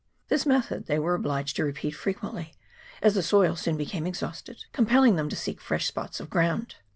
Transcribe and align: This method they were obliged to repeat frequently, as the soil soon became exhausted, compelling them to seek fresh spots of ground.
This 0.29 0.47
method 0.47 0.87
they 0.87 0.97
were 0.97 1.13
obliged 1.13 1.55
to 1.57 1.63
repeat 1.63 1.91
frequently, 1.91 2.55
as 3.03 3.13
the 3.13 3.21
soil 3.21 3.55
soon 3.55 3.77
became 3.77 4.07
exhausted, 4.07 4.65
compelling 4.73 5.15
them 5.15 5.29
to 5.29 5.35
seek 5.35 5.61
fresh 5.61 5.85
spots 5.85 6.19
of 6.19 6.27
ground. 6.27 6.77